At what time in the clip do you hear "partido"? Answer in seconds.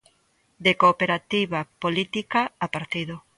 2.75-3.15